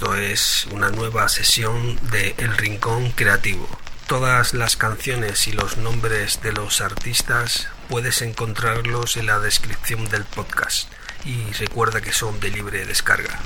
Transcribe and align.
Esto 0.00 0.14
es 0.14 0.66
una 0.72 0.88
nueva 0.88 1.28
sesión 1.28 2.00
de 2.10 2.34
El 2.38 2.56
Rincón 2.56 3.10
Creativo. 3.10 3.68
Todas 4.06 4.54
las 4.54 4.74
canciones 4.78 5.46
y 5.46 5.52
los 5.52 5.76
nombres 5.76 6.40
de 6.40 6.52
los 6.52 6.80
artistas 6.80 7.68
puedes 7.90 8.22
encontrarlos 8.22 9.18
en 9.18 9.26
la 9.26 9.38
descripción 9.40 10.08
del 10.08 10.24
podcast 10.24 10.90
y 11.26 11.52
recuerda 11.52 12.00
que 12.00 12.12
son 12.12 12.40
de 12.40 12.48
libre 12.48 12.86
descarga. 12.86 13.38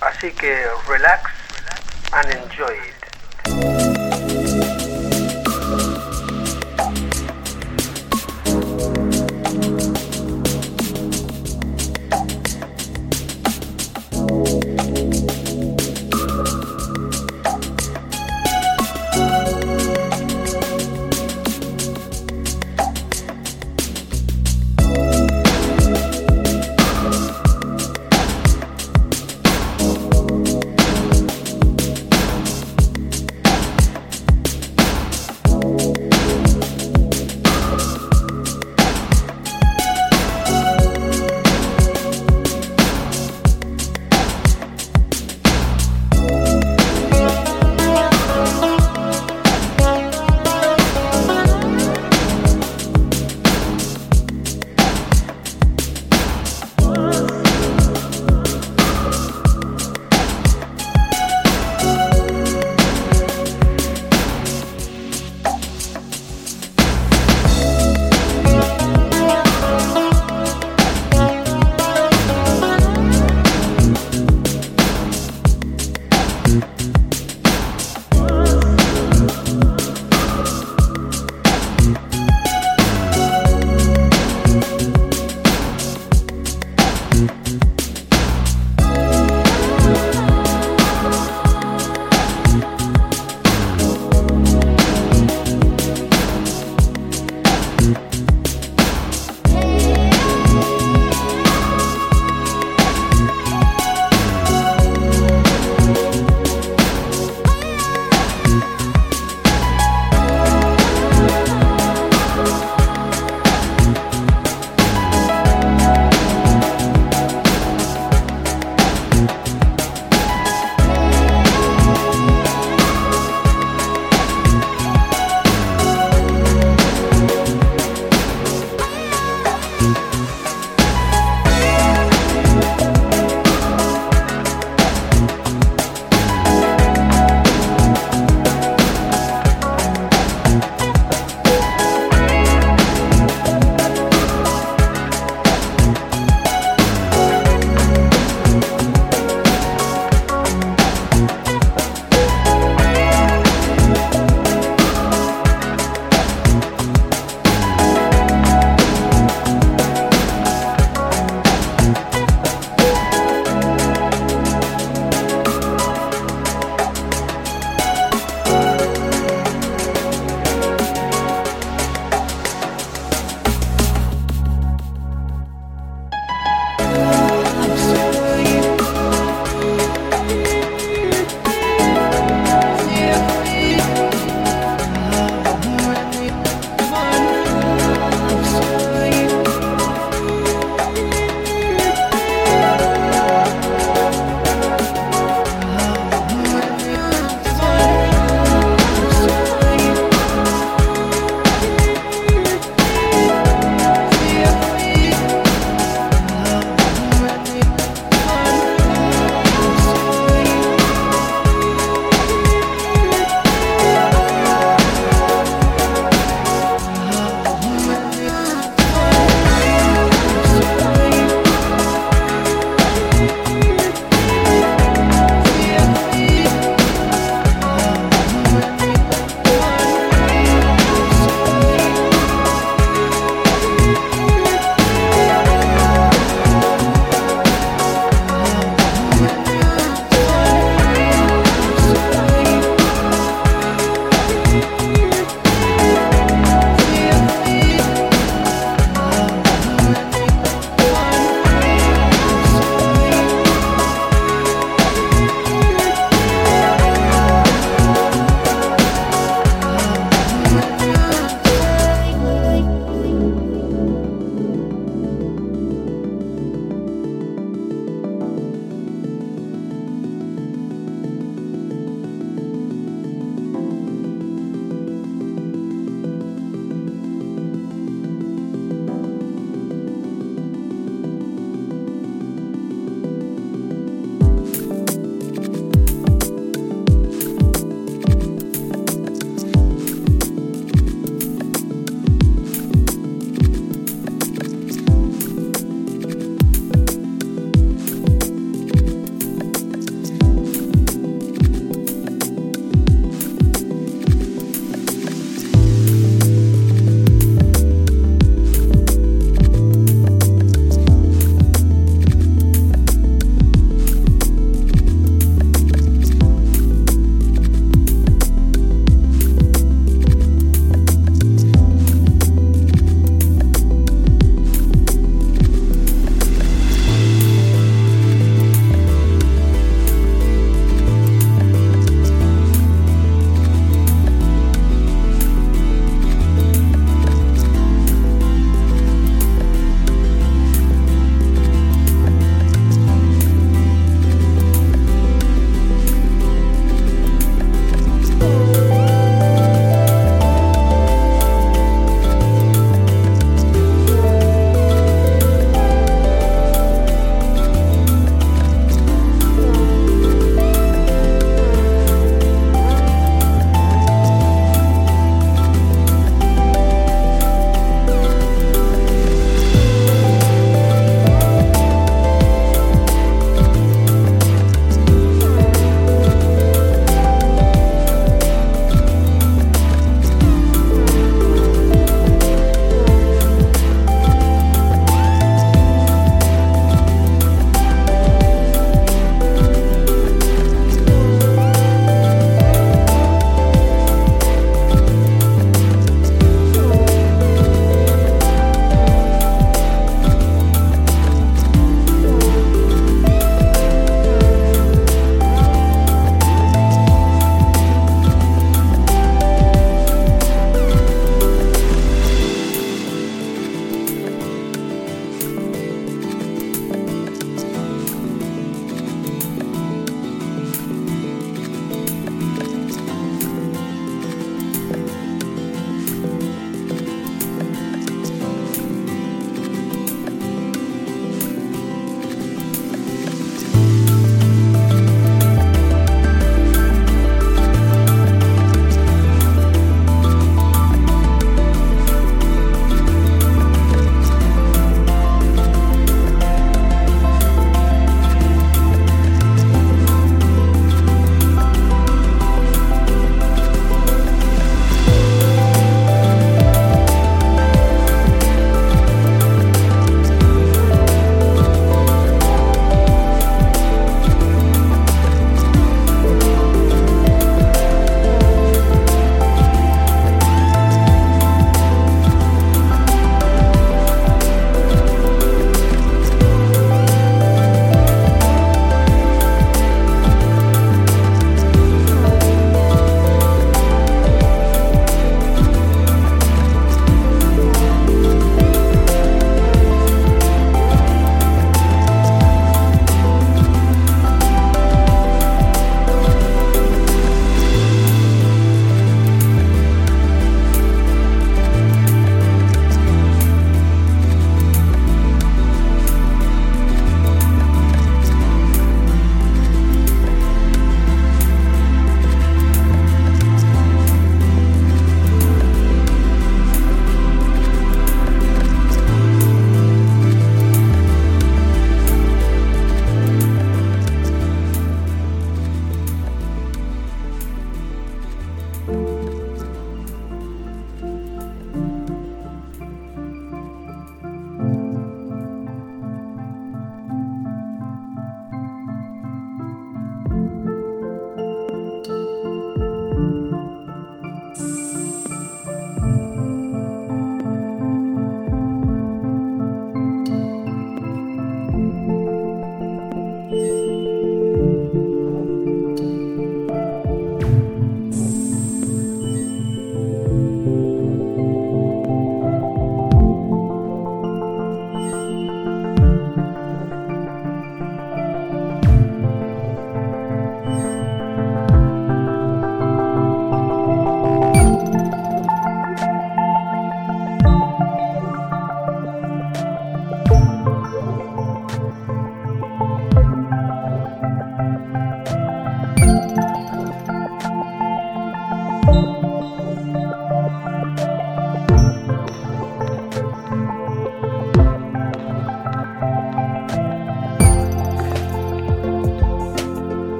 Así 0.00 0.30
que 0.30 0.68
relax 0.86 1.28
and 2.12 2.30
enjoy 2.30 2.95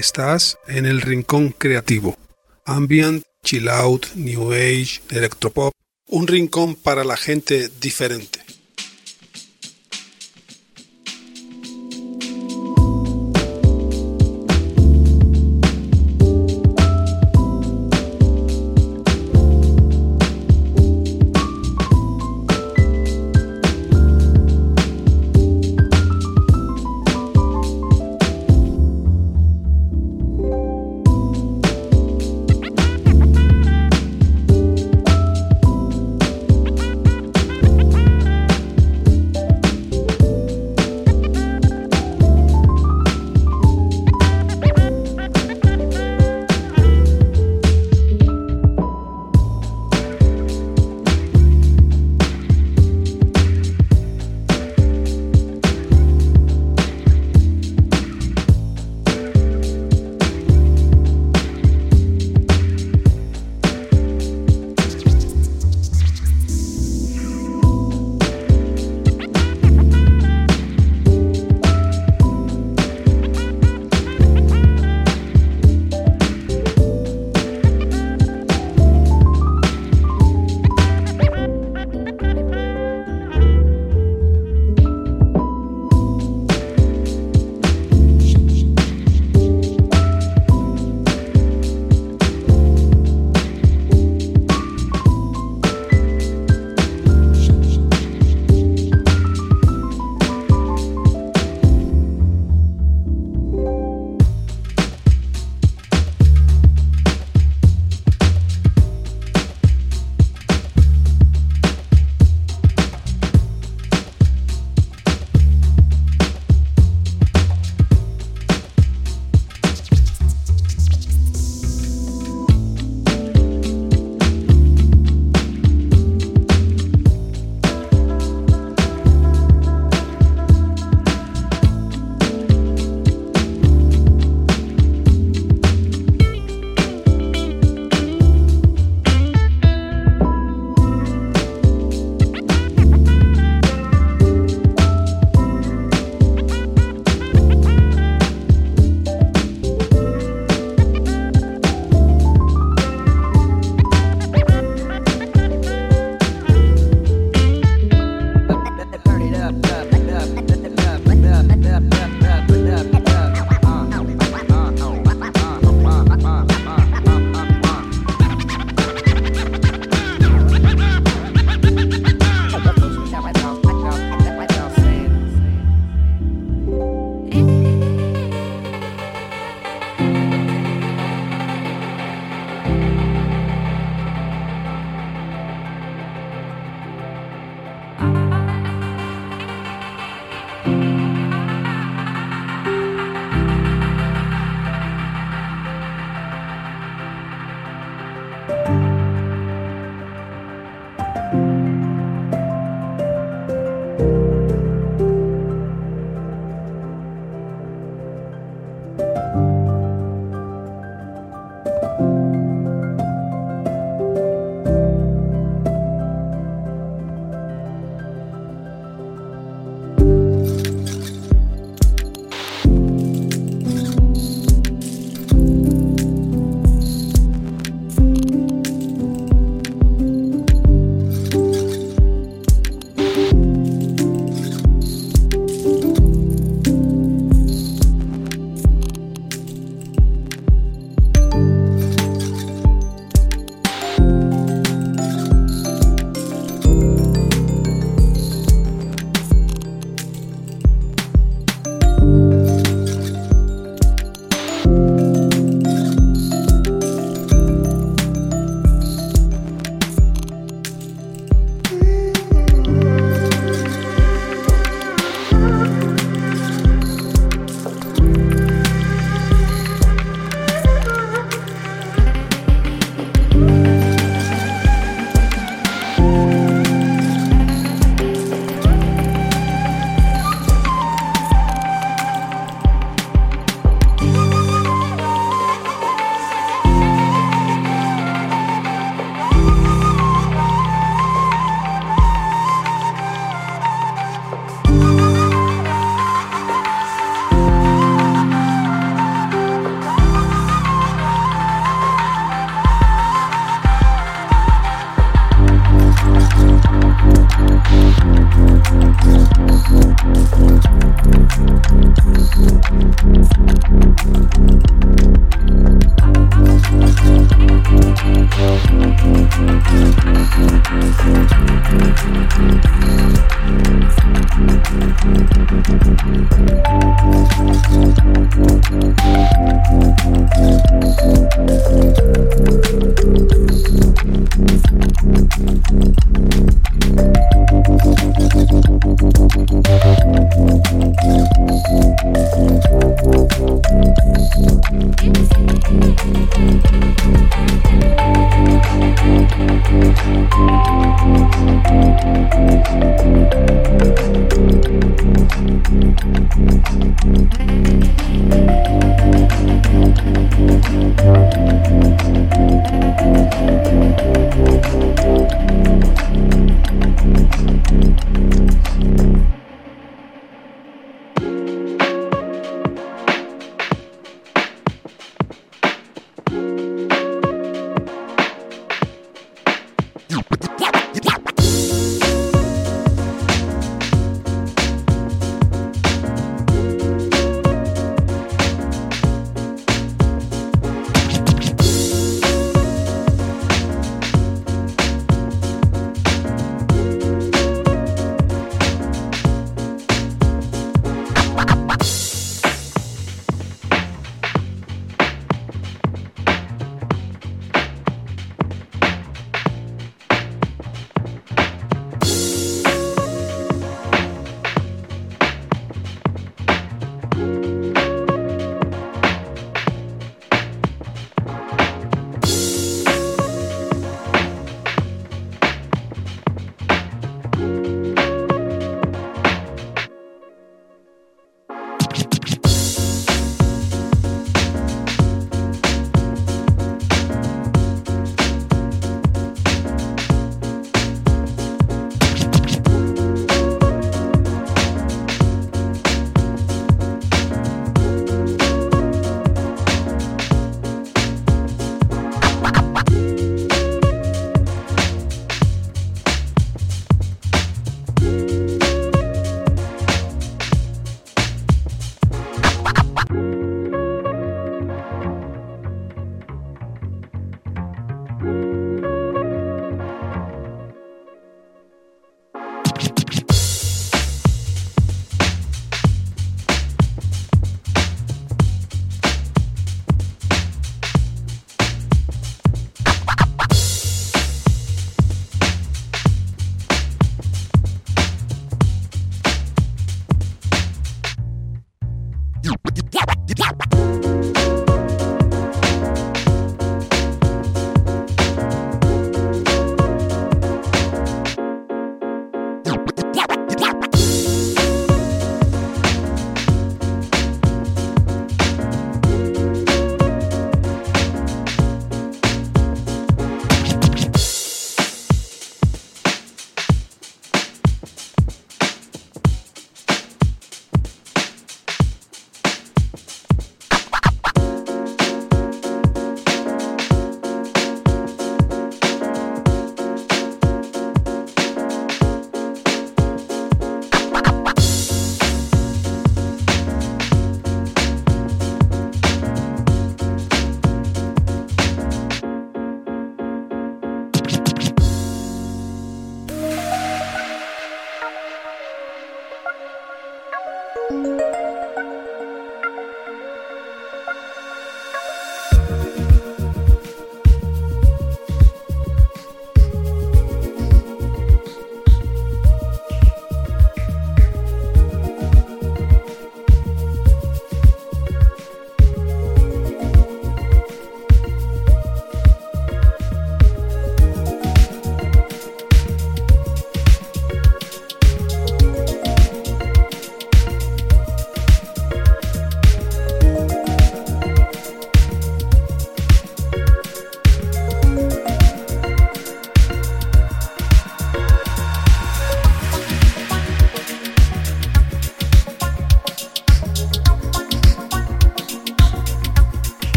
Estás 0.00 0.56
en 0.66 0.86
el 0.86 1.02
rincón 1.02 1.50
creativo. 1.50 2.16
Ambient, 2.64 3.22
chill 3.44 3.68
out, 3.68 4.06
new 4.14 4.50
age, 4.50 5.02
electropop. 5.10 5.74
Un 6.06 6.26
rincón 6.26 6.74
para 6.74 7.04
la 7.04 7.18
gente 7.18 7.68
diferente. 7.82 8.39